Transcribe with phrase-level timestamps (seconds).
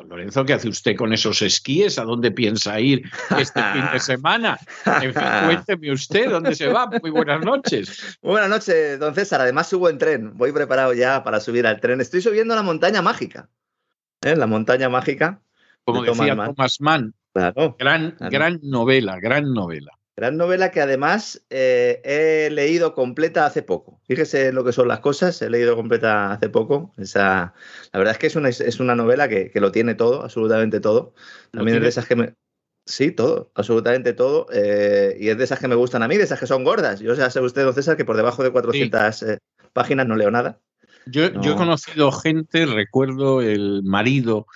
[0.00, 1.98] don Lorenzo, ¿qué hace usted con esos esquíes?
[1.98, 3.02] ¿A dónde piensa ir
[3.38, 4.58] este fin de semana?
[4.86, 6.88] En fin, cuénteme usted dónde se va.
[7.00, 8.18] Muy buenas noches.
[8.22, 9.40] Muy buenas noches, don César.
[9.40, 10.36] Además subo en tren.
[10.36, 12.00] Voy preparado ya para subir al tren.
[12.00, 13.48] Estoy subiendo a la montaña mágica.
[14.22, 14.36] ¿Eh?
[14.36, 15.40] La montaña mágica.
[15.84, 16.54] Como de decía Thomas Mann.
[16.54, 17.14] Thomas Mann.
[17.32, 17.76] Claro.
[17.78, 18.30] Gran, Claro.
[18.32, 19.92] gran novela, gran novela.
[20.20, 24.02] Gran novela que además eh, he leído completa hace poco.
[24.06, 26.92] Fíjese lo que son las cosas, he leído completa hace poco.
[26.98, 27.54] Esa,
[27.90, 30.78] la verdad es que es una, es una novela que, que lo tiene todo, absolutamente
[30.78, 31.14] todo.
[31.52, 32.34] ¿Lo También es de esas que me...
[32.84, 34.46] Sí, todo, absolutamente todo.
[34.52, 37.00] eh, y es de esas que me gustan a mí, de esas que son gordas.
[37.00, 39.38] Yo ya sabe usted, don César, que por debajo de 400 eh,
[39.72, 40.60] páginas no leo nada.
[41.06, 41.56] Yo, yo he No.
[41.56, 44.46] conocido gente, recuerdo el marido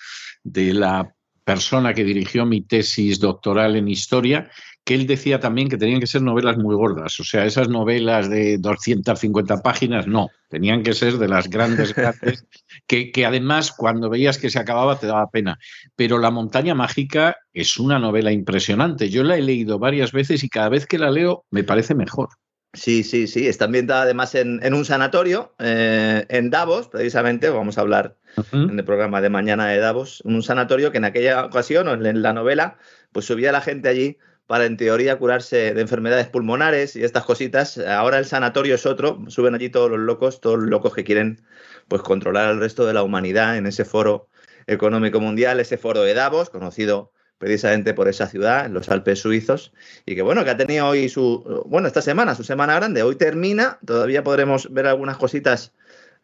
[0.42, 4.50] de la persona que dirigió mi tesis doctoral en historia,
[4.84, 7.18] que él decía también que tenían que ser novelas muy gordas.
[7.18, 12.44] O sea, esas novelas de 250 páginas, no, tenían que ser de las grandes, grandes,
[12.86, 15.58] que, que además cuando veías que se acababa te daba pena.
[15.96, 19.08] Pero La montaña mágica es una novela impresionante.
[19.08, 22.28] Yo la he leído varias veces y cada vez que la leo me parece mejor.
[22.74, 23.46] Sí, sí, sí.
[23.46, 27.48] Está ambientada además en, en un sanatorio, eh, en Davos, precisamente.
[27.48, 28.16] Vamos a hablar
[28.52, 30.20] en el programa de mañana de Davos.
[30.24, 32.76] Un sanatorio que en aquella ocasión, o en la novela,
[33.12, 37.78] pues subía la gente allí para, en teoría, curarse de enfermedades pulmonares y estas cositas.
[37.78, 39.22] Ahora el sanatorio es otro.
[39.28, 41.42] Suben allí todos los locos, todos los locos que quieren
[41.88, 44.28] pues controlar al resto de la humanidad en ese foro
[44.66, 49.72] económico mundial, ese foro de Davos, conocido precisamente por esa ciudad, los Alpes suizos,
[50.06, 53.16] y que bueno, que ha tenido hoy su, bueno, esta semana, su semana grande, hoy
[53.16, 55.72] termina, todavía podremos ver algunas cositas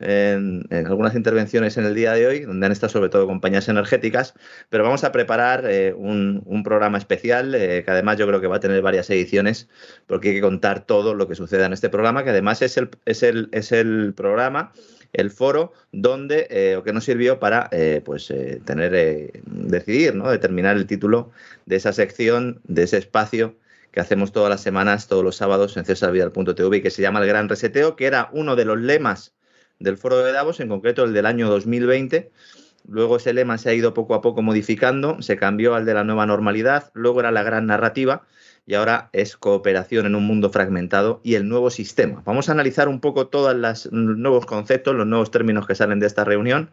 [0.00, 4.34] en, algunas intervenciones en el día de hoy, donde han estado sobre todo compañías energéticas,
[4.70, 8.56] pero vamos a preparar eh, un, programa especial, eh, que además yo creo que va
[8.56, 9.68] a tener varias ediciones,
[10.06, 12.90] porque hay que contar todo lo que suceda en este programa, que además es el,
[13.04, 14.72] es el, es el programa
[15.12, 17.68] el foro donde eh, o que nos sirvió para
[18.04, 18.32] pues
[18.64, 21.32] tener decidir no determinar el título
[21.66, 23.56] de esa sección de ese espacio
[23.90, 27.26] que hacemos todas las semanas todos los sábados en cesarvidal.tv y que se llama el
[27.26, 29.34] Gran Reseteo que era uno de los lemas
[29.80, 32.30] del foro de Davos en concreto el del año 2020
[32.88, 36.04] luego ese lema se ha ido poco a poco modificando se cambió al de la
[36.04, 38.22] nueva normalidad luego era la gran narrativa
[38.70, 42.22] y ahora es cooperación en un mundo fragmentado y el nuevo sistema.
[42.24, 46.06] Vamos a analizar un poco todos los nuevos conceptos, los nuevos términos que salen de
[46.06, 46.70] esta reunión.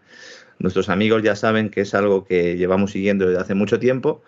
[0.59, 4.21] Nuestros amigos ya saben que es algo que llevamos siguiendo desde hace mucho tiempo.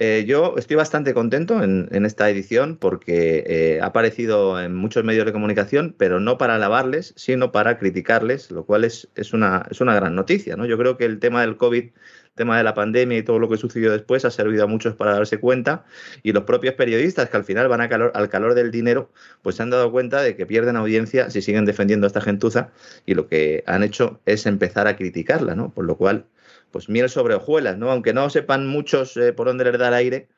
[0.00, 5.04] Eh, yo estoy bastante contento en, en esta edición porque eh, ha aparecido en muchos
[5.04, 9.66] medios de comunicación, pero no para alabarles, sino para criticarles, lo cual es, es, una,
[9.70, 10.56] es una gran noticia.
[10.56, 10.66] ¿no?
[10.66, 11.90] Yo creo que el tema del COVID
[12.34, 15.12] tema de la pandemia y todo lo que sucedió después ha servido a muchos para
[15.12, 15.84] darse cuenta
[16.22, 19.10] y los propios periodistas que al final van a calor, al calor del dinero
[19.42, 22.72] pues se han dado cuenta de que pierden audiencia si siguen defendiendo a esta gentuza
[23.06, 25.70] y lo que han hecho es empezar a criticarla, ¿no?
[25.70, 26.26] Por lo cual,
[26.74, 27.88] pues miel sobre hojuelas, ¿no?
[27.88, 30.28] Aunque no sepan muchos eh, por dónde les da el aire,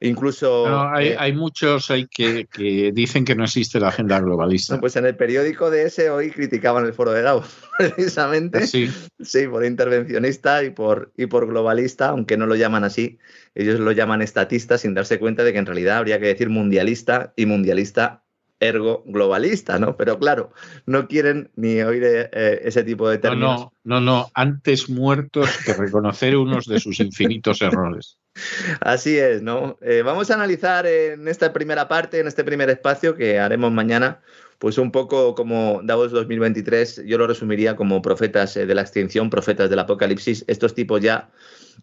[0.00, 0.66] incluso...
[0.66, 4.80] No, hay, eh, hay muchos hay que, que dicen que no existe la agenda globalista.
[4.80, 7.46] pues en el periódico de ese hoy criticaban el foro de Davos,
[7.78, 8.66] precisamente.
[8.66, 8.90] Sí.
[9.20, 13.18] Sí, por intervencionista y por, y por globalista, aunque no lo llaman así.
[13.54, 17.34] Ellos lo llaman estatista sin darse cuenta de que en realidad habría que decir mundialista
[17.36, 18.21] y mundialista
[18.62, 19.96] ergo globalista, ¿no?
[19.96, 20.52] Pero claro,
[20.86, 23.60] no quieren ni oír eh, ese tipo de No, términos.
[23.60, 28.18] no, no, no, antes muertos que reconocer unos de sus infinitos errores.
[28.80, 29.78] Así es, ¿no?
[29.82, 34.20] Eh, vamos a analizar en esta primera parte, en este primer espacio que haremos mañana,
[34.62, 39.28] pues un poco como Davos 2023, yo lo resumiría como profetas eh, de la extinción,
[39.28, 40.44] profetas del apocalipsis.
[40.46, 41.30] Estos tipos ya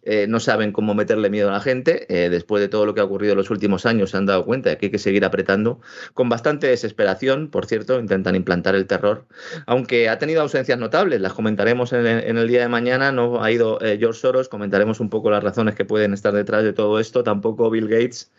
[0.04, 2.06] eh, no saben cómo meterle miedo a la gente.
[2.08, 4.46] Eh, después de todo lo que ha ocurrido en los últimos años, se han dado
[4.46, 5.81] cuenta de que hay que seguir apretando
[6.14, 7.50] con bastante desesperación.
[7.50, 9.26] Por cierto, intentan implantar el terror,
[9.66, 11.20] aunque ha tenido ausencias notables.
[11.20, 13.12] Las comentaremos en el, día de mañana.
[13.12, 16.72] No ha ido George Soros, comentaremos un poco las razones que pueden estar detrás de
[16.72, 17.26] todo esto.
[17.26, 18.31] Tampoco Bill Gates,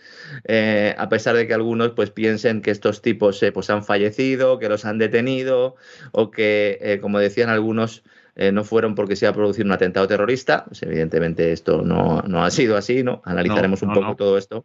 [0.97, 4.85] a pesar de que algunos pues piensen que estos tipos pues han fallecido que los
[4.85, 5.77] han detenido
[6.13, 8.03] o que, eh, como decían algunos,
[8.37, 10.65] eh, no fueron porque se iba a producir un atentado terrorista.
[10.65, 13.23] Pues evidentemente esto no, ha sido así, ¿no?
[13.25, 14.65] Analizaremos un poco todo esto.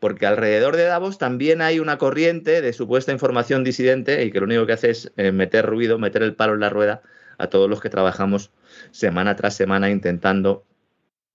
[0.00, 4.46] Porque alrededor de Davos también hay una corriente de supuesta información disidente y que lo
[4.46, 7.02] único que hace es eh, meter ruido, meter el palo en la rueda
[7.38, 8.50] a todos los que trabajamos
[8.90, 10.64] semana tras semana intentando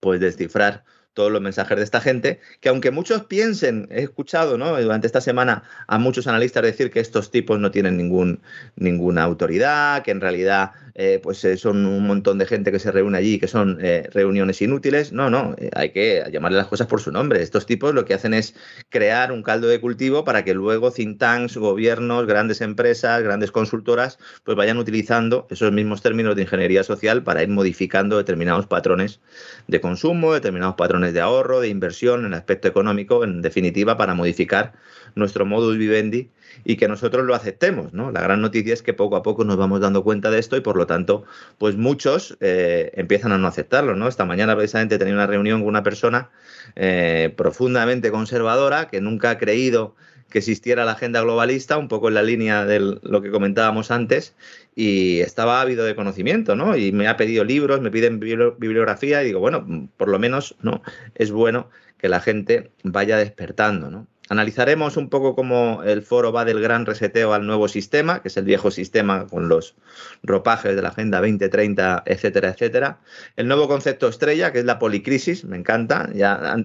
[0.00, 0.84] pues descifrar
[1.18, 4.80] todos los mensajes de esta gente, que aunque muchos piensen, he escuchado ¿no?
[4.80, 8.40] durante esta semana a muchos analistas decir que estos tipos no tienen ningún,
[8.76, 10.70] ninguna autoridad, que en realidad
[11.00, 14.08] eh, pues eh, son un montón de gente que se reúne allí, que son eh,
[14.12, 15.12] reuniones inútiles.
[15.12, 17.40] No, no, hay que llamarle las cosas por su nombre.
[17.40, 18.56] Estos tipos lo que hacen es
[18.88, 24.18] crear un caldo de cultivo para que luego think tanks, gobiernos, grandes empresas, grandes consultoras,
[24.42, 29.20] pues vayan utilizando esos mismos términos de ingeniería social para ir modificando determinados patrones
[29.68, 34.14] de consumo, determinados patrones de ahorro, de inversión, en el aspecto económico, en definitiva, para
[34.14, 34.72] modificar
[35.18, 36.30] nuestro modus vivendi
[36.64, 37.92] y que nosotros lo aceptemos.
[37.92, 38.10] ¿no?
[38.10, 40.60] La gran noticia es que poco a poco nos vamos dando cuenta de esto y
[40.60, 41.24] por lo tanto,
[41.58, 43.94] pues muchos eh, empiezan a no aceptarlo.
[43.96, 44.08] ¿no?
[44.08, 46.30] Esta mañana precisamente tenía una reunión con una persona
[46.76, 49.94] eh, profundamente conservadora que nunca ha creído
[50.30, 54.34] que existiera la agenda globalista, un poco en la línea de lo que comentábamos antes,
[54.74, 56.76] y estaba ávido de conocimiento, ¿no?
[56.76, 60.82] Y me ha pedido libros, me piden bibliografía, y digo, bueno, por lo menos, ¿no?
[61.14, 64.06] Es bueno que la gente vaya despertando, ¿no?
[64.28, 68.36] Analizaremos un poco cómo el foro va del gran reseteo al nuevo sistema, que es
[68.36, 69.74] el viejo sistema con los
[70.22, 73.00] ropajes de la Agenda 2030, etcétera, etcétera.
[73.36, 76.10] El nuevo concepto estrella, que es la policrisis, me encanta.
[76.14, 76.56] Ya,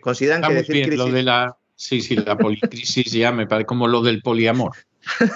[0.00, 0.98] ¿Consideran que decir crisis...
[0.98, 4.72] Lo de la, sí, sí, la policrisis ya me parece como lo del poliamor.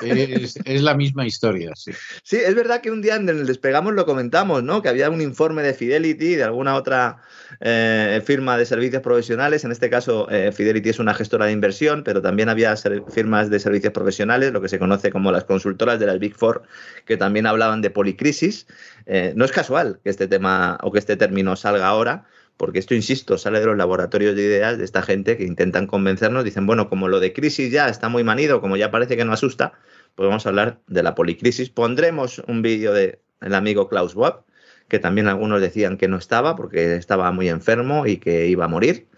[0.03, 1.93] Es, la misma historia, sí.
[2.23, 4.83] Sí, es verdad que un día en el Despegamos lo comentamos, ¿no?
[4.83, 7.19] Que había un informe de Fidelity, de alguna otra
[7.61, 9.65] eh, firma de servicios profesionales.
[9.65, 13.59] En este caso, eh, Fidelity es una gestora de inversión, pero también había firmas de
[13.59, 16.62] servicios profesionales, lo que se conoce como las consultoras de las Big Four,
[17.05, 18.67] que también hablaban de policrisis.
[19.07, 22.94] Eh, no es casual que este tema o que este término salga ahora porque esto,
[22.94, 26.88] insisto, sale de los laboratorios de ideas de esta gente que intentan convencernos, dicen, bueno,
[26.88, 29.75] como lo de crisis ya está muy manido, como ya parece que no asusta,
[30.14, 31.69] pues vamos a hablar de la policrisis.
[31.70, 34.44] Pondremos un vídeo del amigo Klaus Schwab,
[34.88, 38.69] que también algunos decían que no estaba porque estaba muy enfermo y que iba a
[38.69, 39.09] morir.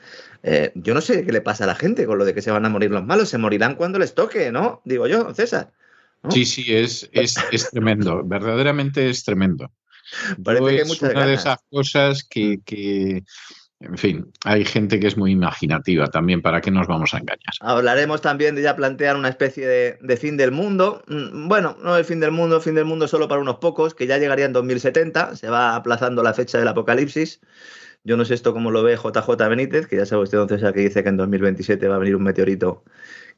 [0.43, 2.51] Eh, yo no sé qué le pasa a la gente con lo de que se
[2.51, 4.83] van a morir los malos, se morirán cuando les toque, ¿no?
[4.85, 5.73] Digo yo, César.
[6.31, 9.71] Sí, sí, es, es, es tremendo, verdaderamente es tremendo.
[10.43, 12.61] Parece es una de esas cosas que,
[13.81, 17.55] en fin, hay gente que es muy imaginativa también, ¿para qué nos vamos a engañar?
[17.61, 21.03] Hablaremos también de ya plantear una especie de, fin del mundo.
[21.07, 24.07] Mm, bueno, no el fin del mundo, fin del mundo solo para unos pocos, que
[24.07, 27.41] ya llegaría en 2070, se va aplazando la fecha del apocalipsis.
[28.03, 30.81] Yo no sé esto cómo lo ve JJ Benítez, que ya sabe usted entonces que
[30.81, 32.85] dice que en 2027 va a venir un meteorito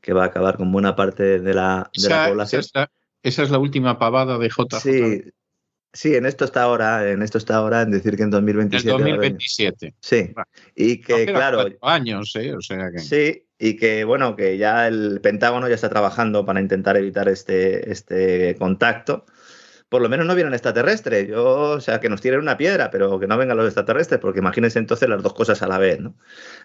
[0.00, 1.90] que va a acabar con buena parte de la,
[2.28, 2.62] población.
[3.22, 4.80] Esa es, la, última pavada de JJ.
[4.80, 5.24] Sí,
[5.92, 8.90] Sí, en esto está ahora, en esto está ahora en decir que en 2027.
[8.90, 9.94] En 2027.
[10.00, 10.32] Sí.
[10.76, 11.66] Y que, claro.
[11.82, 12.54] Años, ¿eh?
[12.54, 13.00] O sea que...
[13.00, 17.90] Sí, y que, bueno, que ya el Pentágono ya está trabajando para intentar evitar este,
[17.90, 19.26] este contacto
[19.90, 21.28] por lo menos no vienen extraterrestres.
[21.28, 24.38] Yo, o sea, que nos tiren una piedra, pero que no vengan los extraterrestres, porque
[24.38, 26.14] imagínense entonces las dos cosas a la vez, ¿no?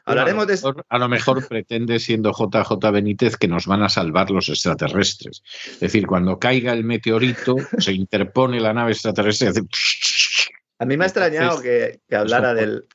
[0.05, 0.59] Hablaremos de.
[0.89, 5.41] A lo mejor pretende, siendo JJ Benítez, que nos van a salvar los extraterrestres.
[5.65, 9.61] Es decir, cuando caiga el meteorito, se interpone la nave extraterrestre y hace.
[10.77, 12.85] A mí me ha extrañado que, hablara del,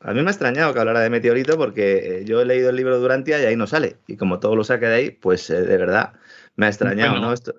[0.00, 2.98] a mí me ha extrañado que hablara de meteorito porque yo he leído el libro
[2.98, 3.98] Durantia y ahí no sale.
[4.06, 6.14] Y como todo lo saque de ahí, pues eh, de verdad
[6.56, 7.34] me ha extrañado, ¿no?
[7.34, 7.54] Esto,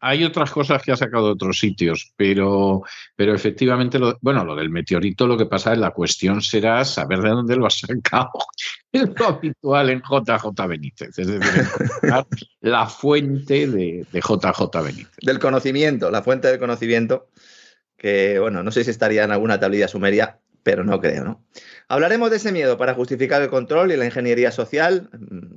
[0.00, 2.82] hay otras cosas que ha sacado de otros sitios, pero,
[3.16, 7.20] pero efectivamente, lo, bueno, lo del meteorito, lo que pasa es la cuestión será saber
[7.20, 8.30] de dónde lo has sacado.
[8.90, 11.62] Es lo habitual en JJ Benítez, es decir,
[12.62, 15.16] la fuente de, de JJ Benítez.
[15.20, 17.28] Del conocimiento, la fuente del conocimiento,
[17.98, 21.44] que, bueno, no sé si estaría en alguna tablilla sumeria, pero no creo, ¿no?
[21.88, 25.10] Hablaremos de ese miedo para justificar el control y la ingeniería social,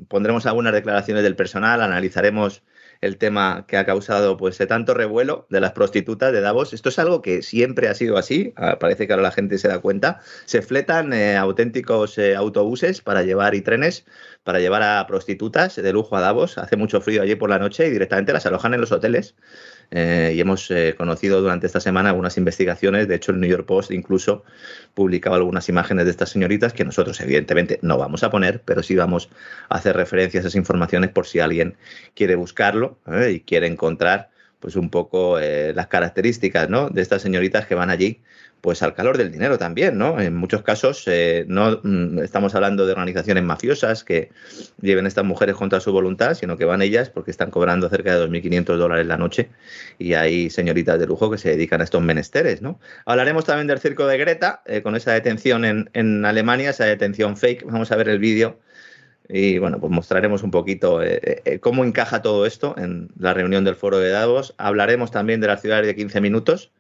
[0.10, 2.64] pondremos algunas declaraciones del personal, analizaremos
[3.02, 6.74] el tema que ha causado pues tanto revuelo de las prostitutas de Davos.
[6.74, 9.68] Esto es algo que siempre ha sido así, ah, parece que ahora la gente se
[9.68, 10.20] da cuenta.
[10.46, 14.06] Se fletan eh, auténticos eh, autobuses para llevar y trenes
[14.44, 16.58] para llevar a prostitutas de lujo a Davos.
[16.58, 19.36] Hace mucho frío allí por la noche y directamente las alojan en los hoteles.
[19.94, 23.10] Eh, y hemos eh, conocido durante esta semana algunas investigaciones.
[23.10, 24.44] De hecho, el New York Post incluso
[24.94, 28.96] publicaba algunas imágenes de estas señoritas que nosotros, evidentemente, no vamos a poner, pero sí
[28.96, 29.30] vamos
[29.68, 31.76] a hacer referencia a esas informaciones por si alguien
[32.16, 33.32] quiere buscarlo ¿eh?
[33.32, 34.30] y quiere encontrar
[34.60, 36.92] pues un poco las características ¿no?
[36.92, 38.22] de estas señoritas que van allí
[38.62, 40.22] pues al calor del dinero también, ¿no?
[40.22, 44.30] En muchos casos eh, no mm, estamos hablando de organizaciones mafiosas que
[44.80, 48.16] lleven a estas mujeres contra su voluntad, sino que van ellas porque están cobrando cerca
[48.16, 49.50] de 2.500 dólares la noche
[49.98, 52.80] y hay señoritas de lujo que se dedican a estos menesteres, ¿no?
[53.06, 57.38] Hablaremos también del circo de Greta, eh, con esa detención en, en, Alemania, esa detención
[57.38, 57.66] fake.
[57.66, 58.60] Vamos a ver el vídeo
[59.28, 63.76] y, bueno, pues mostraremos un poquito eh, cómo encaja todo esto en la reunión del
[63.76, 64.54] foro de Davos.
[64.60, 66.72] Hablaremos también de las ciudades de 15 minutos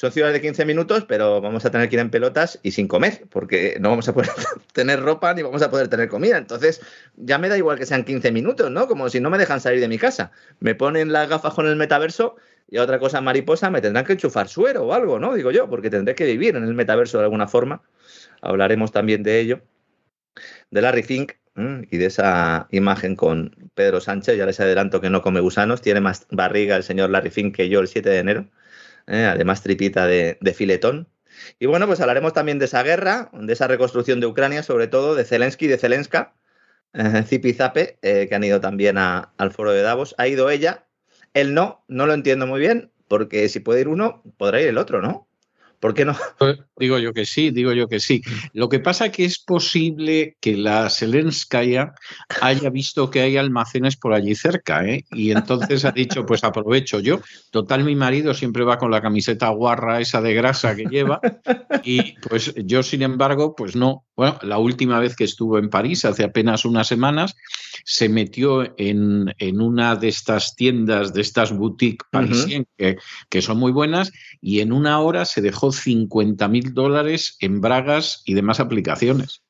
[0.00, 3.24] ciudades de 15 minutos, pero vamos a tener que ir en pelotas y sin comer,
[3.30, 4.30] porque no vamos a poder
[4.72, 6.38] tener ropa ni vamos a poder tener comida.
[6.38, 6.80] Entonces,
[7.16, 8.86] ya me da igual que sean 15 minutos, ¿no?
[8.86, 10.30] Como si no me dejan salir de mi casa.
[10.60, 12.36] Me ponen las gafas con el metaverso
[12.70, 15.34] y otra cosa mariposa, me tendrán que enchufar suero o algo, ¿no?
[15.34, 17.82] Digo yo, porque tendré que vivir en el metaverso de alguna forma.
[18.40, 19.60] Hablaremos también de ello.
[20.70, 21.32] De Larry Fink,
[21.90, 26.00] y de esa imagen con Pedro Sánchez, ya les adelanto que no come gusanos, tiene
[26.00, 28.46] más barriga el señor Larry Fink que yo el 7 de enero.
[29.08, 29.24] ¿Eh?
[29.24, 31.08] además tripita de, filetón.
[31.58, 35.14] Y bueno, pues hablaremos también de esa guerra, de esa reconstrucción de Ucrania, sobre todo
[35.14, 36.34] de Zelensky y de Zelenska,
[36.92, 40.14] eh, Zipi Zape, eh, que han ido también al foro de Davos.
[40.18, 40.86] Ha ido ella,
[41.34, 44.78] él no, no lo entiendo muy bien, porque si puede ir uno, podrá ir el
[44.78, 45.27] otro, ¿no?
[45.80, 46.16] ¿Por qué no?
[46.38, 48.22] Pues digo yo que sí, digo yo que sí.
[48.52, 51.94] Lo que pasa es que es posible que la Selenskaya
[52.40, 55.04] haya visto que hay almacenes por allí cerca, ¿eh?
[55.12, 57.20] Y entonces ha dicho, pues aprovecho yo.
[57.50, 61.20] Total, mi marido siempre va con la camiseta guarra esa de grasa que lleva
[61.84, 64.04] y pues yo, sin embargo, pues no.
[64.16, 67.36] Bueno, la última vez que estuvo en París, hace apenas unas semanas,
[67.90, 72.98] se metió en, una de estas tiendas, de estas boutiques parisiennes que,
[73.30, 78.22] que son muy buenas y en una hora se dejó 50 mil dólares en bragas
[78.26, 79.42] y demás aplicaciones.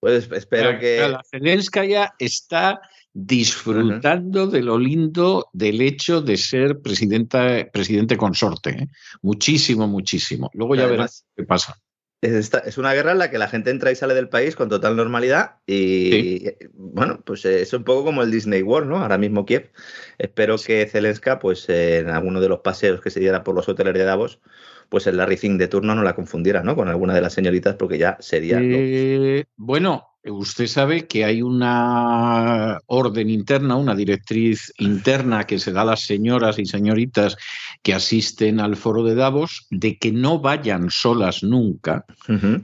[0.00, 1.06] Pues espero que.
[1.06, 2.80] La Zelenskaya está
[3.12, 8.70] disfrutando de lo lindo del hecho de ser presidenta, presidente consorte.
[8.70, 8.88] ¿eh?
[9.20, 10.50] Muchísimo, muchísimo.
[10.54, 11.78] Luego ya verás qué pasa.
[12.22, 14.68] Es, es, una guerra en la que la gente entra y sale del país con
[14.68, 18.98] total normalidad y, bueno, pues es un poco como el Disney World, ¿no?
[18.98, 19.72] Ahora mismo Kiev.
[20.18, 23.94] Espero que Zelenska, pues en alguno de los paseos que se diera por los hoteles
[23.94, 24.40] de Davos,
[24.88, 26.76] pues el Larry Fink de turno no la confundiera, ¿no?
[26.76, 28.60] Con alguna de las señoritas, porque ya sería.
[28.62, 35.82] Eh, bueno, usted sabe que hay una orden interna, una directriz interna que se da
[35.82, 37.36] a las señoras y señoritas
[37.82, 42.04] que asisten al foro de Davos de que no vayan solas nunca,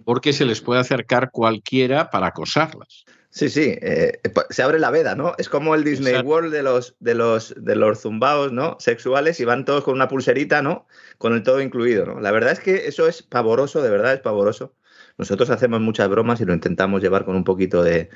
[0.05, 3.05] porque se les puede acercar cualquiera para acosarlas.
[3.31, 5.35] Sí, sí, eh, se abre la veda, ¿no?
[5.37, 8.77] Es como el Disney World de los, de los, de los zumbaos, ¿no?
[8.81, 10.87] Sexuales y van todos con una pulserita, ¿no?
[11.19, 12.21] Con el todo incluido, ¿no?
[12.21, 14.75] La verdad es que eso es pavoroso, de verdad es pavoroso.
[15.19, 18.09] Nosotros hacemos muchas bromas y lo intentamos llevar con un poquito de,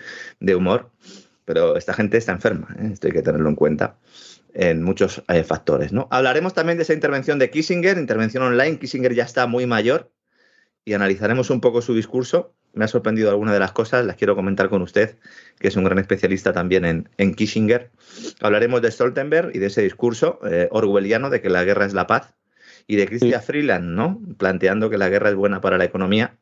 [0.54, 0.90] humor,
[1.44, 2.90] pero esta gente está enferma, ¿eh?
[2.92, 3.97] esto hay que tenerlo en cuenta
[4.54, 6.09] en muchos eh, factores, ¿no?
[6.11, 8.78] Hablaremos también de esa intervención de Kissinger, intervención online.
[8.78, 10.12] Kissinger ya está muy mayor
[10.85, 14.35] y analizaremos un poco su discurso me ha sorprendido alguna de las cosas, las quiero
[14.35, 15.18] comentar con usted,
[15.59, 17.90] que es un gran especialista también en, en Kissinger.
[18.40, 22.06] Hablaremos de Stoltenberg y de ese discurso eh, orwelliano de que la guerra es la
[22.06, 22.35] paz
[22.87, 24.21] y de Christian Freeland, ¿no?
[24.38, 26.38] Planteando que la guerra es buena para la economía.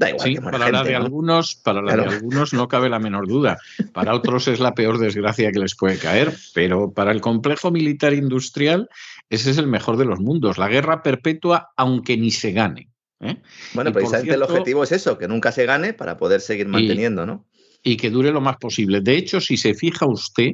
[0.00, 3.28] Da igual sí, para la de algunos, para la de algunos no cabe la menor
[3.28, 3.58] duda.
[3.92, 8.14] Para otros es la peor desgracia que les puede caer, pero para el complejo militar
[8.14, 8.88] industrial
[9.28, 10.56] ese es el mejor de los mundos.
[10.56, 12.88] La guerra perpetua, aunque ni se gane.
[13.20, 13.36] ¿eh?
[13.74, 17.46] Bueno, precisamente el objetivo es eso, que nunca se gane para poder seguir manteniendo, ¿no?
[17.82, 19.02] Y que dure lo más posible.
[19.02, 20.52] De hecho, si se fija usted,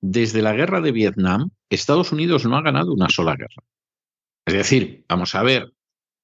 [0.00, 3.62] desde la guerra de Vietnam, Estados Unidos no ha ganado una sola guerra.
[4.44, 5.72] Es decir, vamos a ver,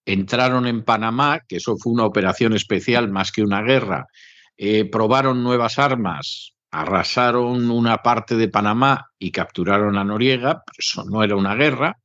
[0.09, 4.07] entraron en Panamá, que eso fue una operación especial más que una guerra,
[4.57, 11.23] eh, probaron nuevas armas, arrasaron una parte de Panamá y capturaron a Noriega, eso no
[11.23, 11.99] era una guerra,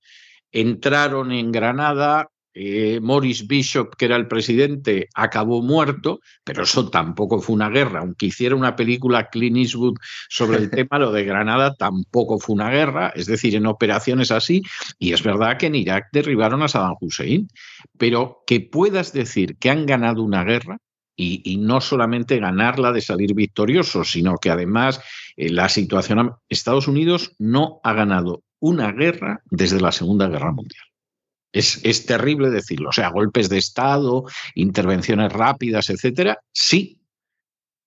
[0.51, 7.39] entraron en Granada, eh, Morris Bishop, que era el presidente, acabó muerto, pero eso tampoco
[7.39, 8.01] fue una guerra.
[8.01, 9.95] Aunque hiciera una película Clint Eastwood
[10.29, 14.61] sobre el tema, lo de Granada tampoco fue una guerra, es decir, en operaciones así.
[14.99, 17.47] Y es verdad que en Irak derribaron a Saddam Hussein,
[17.97, 20.77] pero que puedas decir que han ganado una guerra,
[21.15, 24.99] y, no solamente ganarla de salir victorioso, sino que además
[25.37, 26.33] eh, la situación...
[26.49, 30.83] Estados Unidos no ha ganado una guerra desde la Segunda Guerra Mundial.
[31.53, 32.89] Es, es, terrible decirlo.
[32.89, 36.99] O sea, golpes de Estado, intervenciones rápidas, etcétera, sí.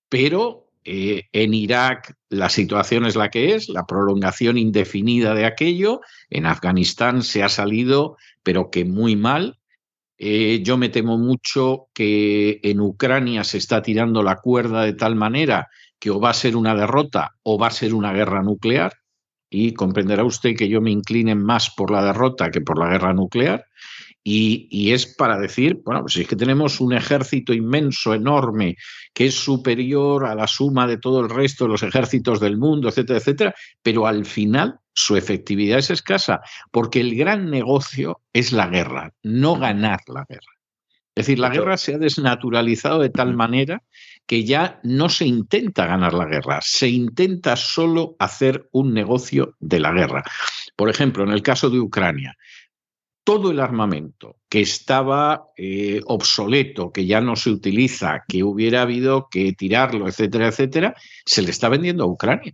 [0.08, 6.00] Pero eh, en Irak la situación es la que es, la prolongación indefinida de aquello.
[6.30, 9.58] En Afganistán se ha salido, pero que muy mal.
[10.16, 15.16] Eh, yo me temo mucho que en Ucrania se está tirando la cuerda de tal
[15.16, 15.68] manera
[15.99, 18.92] que o va a ser una derrota o va a ser una guerra nuclear.
[19.48, 23.12] Y comprenderá usted que yo me incline más por la derrota que por la guerra
[23.12, 23.64] nuclear.
[24.28, 28.74] Y, es para decir, bueno, pues es que tenemos un ejército inmenso, enorme,
[29.14, 32.88] que es superior a la suma de todo el resto de los ejércitos del mundo,
[32.88, 36.40] etcétera, etcétera, pero al final su efectividad es escasa,
[36.72, 40.56] porque el gran negocio es la guerra, no ganar la guerra.
[41.14, 43.82] Es decir, la guerra se ha desnaturalizado de tal manera
[44.26, 49.80] que ya no se intenta ganar la guerra, se intenta solo hacer un negocio de
[49.80, 50.25] la guerra.
[50.75, 52.37] Por ejemplo, en el caso de Ucrania,
[53.26, 59.28] todo el armamento que estaba eh, obsoleto, que ya no se utiliza, que hubiera habido
[59.28, 62.52] que tirarlo, etcétera, etcétera, se le está vendiendo a Ucrania.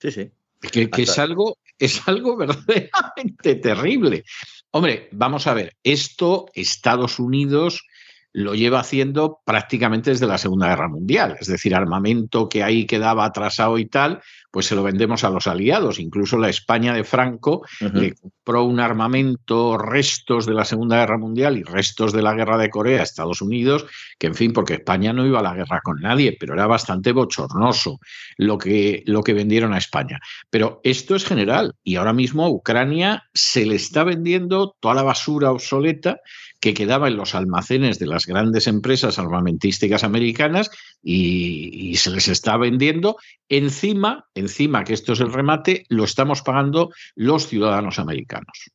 [0.00, 0.30] Sí, sí.
[0.72, 4.24] Que, es, algo, es algo verdaderamente terrible.
[4.70, 7.86] Hombre, vamos a ver, esto Estados Unidos
[8.34, 11.36] lo lleva haciendo prácticamente desde la Segunda Guerra Mundial.
[11.40, 14.20] Es decir, armamento que ahí quedaba atrasado y tal,
[14.54, 15.98] pues se lo vendemos a los aliados.
[15.98, 21.58] Incluso la España de Franco le compró un armamento, restos de la Segunda Guerra Mundial
[21.58, 23.84] y restos de la Guerra de Corea a Estados Unidos,
[24.16, 27.10] que en fin, porque España no iba a la guerra con nadie, pero era bastante
[27.10, 27.98] bochornoso
[28.36, 30.20] lo que, lo que vendieron a España.
[30.50, 35.02] Pero esto es general y ahora mismo a Ucrania se le está vendiendo toda la
[35.02, 36.20] basura obsoleta
[36.64, 40.70] que quedaba en los almacenes de las grandes empresas armamentísticas americanas
[41.02, 43.18] y, se les está vendiendo.
[43.50, 44.43] Encima, encima,
[44.84, 48.70] que esto es el remate, lo estamos pagando los ciudadanos americanos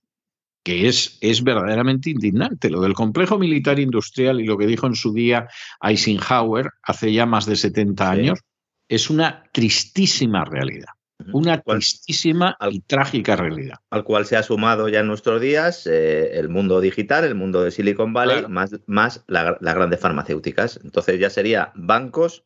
[0.61, 2.69] que es, es, verdaderamente indignante.
[2.69, 5.47] Lo del complejo militar industrial y lo que dijo en su día
[5.81, 8.39] Eisenhower hace ya más de 70 años
[8.87, 10.89] es una tristísima realidad.
[11.33, 13.77] Una tristísima y trágica realidad.
[13.89, 17.61] Al cual se ha sumado ya en nuestros días eh, el mundo digital, el mundo
[17.61, 20.79] de Silicon Valley, más, más las grandes farmacéuticas.
[20.83, 22.45] Entonces ya sería bancos,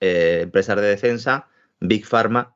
[0.00, 1.48] eh, empresas de defensa,
[1.80, 2.54] Big Pharma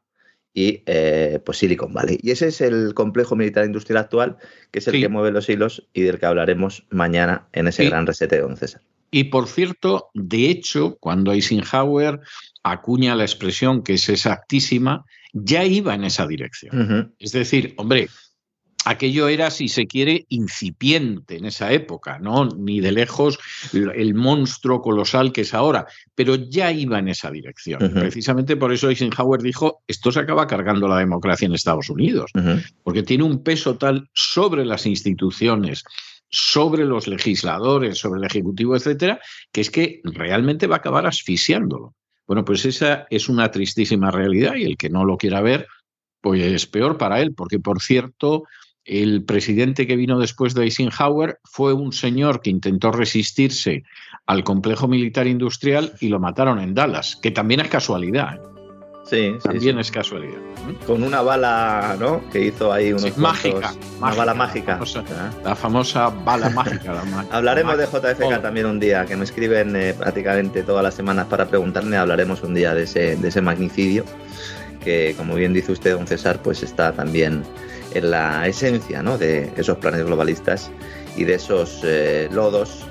[0.54, 2.18] y eh, pues Silicon Valley.
[2.22, 4.36] Y ese es el complejo militar industrial actual,
[4.70, 8.06] que es el que mueve los hilos y del que hablaremos mañana en ese gran
[8.06, 8.82] reseteo, don César.
[9.10, 12.20] Y por cierto, de hecho, cuando Eisenhower
[12.62, 17.14] acuña la expresión que es exactísima, ya iba en esa dirección.
[17.18, 18.08] Es decir, hombre,
[18.84, 22.46] aquello era, si se quiere, incipiente en esa época, ¿no?
[22.46, 23.38] Ni de lejos
[23.72, 27.92] el monstruo colosal que es ahora, pero ya iba en esa dirección.
[27.92, 32.30] Precisamente por eso Eisenhower dijo, esto se acaba cargando la democracia en Estados Unidos,
[32.82, 35.84] porque tiene un peso tal sobre las instituciones,
[36.28, 39.20] sobre los legisladores, sobre el Ejecutivo, etcétera,
[39.52, 41.94] que es que realmente va a acabar asfixiándolo.
[42.26, 45.66] Bueno, pues esa es una tristísima realidad y el que no lo quiera ver,
[46.22, 48.44] pues es peor para él, porque por cierto,
[48.84, 53.84] el presidente que vino después de Eisenhower fue un señor que intentó resistirse
[54.26, 58.36] al complejo militar industrial y lo mataron en Dallas, que también es casualidad.
[58.36, 58.52] ¿eh?
[59.04, 60.38] Sí, También es casualidad.
[60.86, 62.22] Con una bala, ¿no?
[62.30, 64.80] Que hizo ahí unos mágica, Una bala mágica.
[65.44, 67.02] La famosa, bala mágica.
[67.30, 71.46] hablaremos de JFK también un día, que me escriben eh, prácticamente todas las semanas para
[71.46, 71.96] preguntarme.
[71.96, 74.04] Hablaremos un día de ese, de ese magnicidio,
[74.82, 77.42] que como bien dice usted, don César, pues está también
[77.94, 79.18] en la esencia ¿no?
[79.18, 80.70] de esos planes globalistas
[81.16, 82.84] y de esos eh, lodos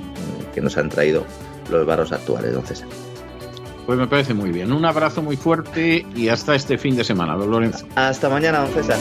[0.54, 1.26] que nos han traído
[1.70, 2.88] los barros actuales, don César.
[3.86, 4.72] Pues me parece muy bien.
[4.72, 7.86] Un abrazo muy fuerte y hasta este fin de semana, don Lorenzo.
[7.96, 8.98] Hasta mañana, don César.